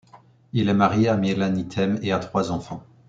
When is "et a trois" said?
2.01-2.49